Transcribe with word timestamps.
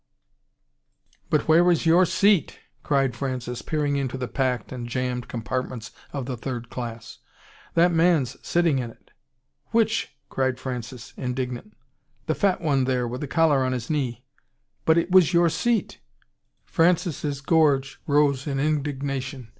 "But 1.29 1.47
where 1.47 1.69
is 1.69 1.85
YOUR 1.85 2.07
SEAT?" 2.07 2.57
cried 2.81 3.15
Francis, 3.15 3.61
peering 3.61 3.97
into 3.97 4.17
the 4.17 4.27
packed 4.27 4.71
and 4.71 4.87
jammed 4.89 5.27
compartments 5.27 5.91
of 6.11 6.25
the 6.25 6.35
third 6.35 6.71
class. 6.71 7.19
"That 7.75 7.91
man's 7.91 8.35
sitting 8.41 8.79
in 8.79 8.89
it." 8.89 9.11
"Which?" 9.69 10.15
cried 10.27 10.57
Francis, 10.57 11.13
indignant. 11.17 11.77
"The 12.25 12.33
fat 12.33 12.61
one 12.61 12.85
there 12.85 13.07
with 13.07 13.21
the 13.21 13.27
collar 13.27 13.63
on 13.63 13.73
his 13.73 13.91
knee." 13.91 14.25
"But 14.85 14.97
it 14.97 15.11
was 15.11 15.33
your 15.33 15.49
seat!" 15.49 15.99
Francis' 16.75 17.39
gorge 17.39 18.01
rose 18.07 18.47
in 18.47 18.59
indignation. 18.59 19.49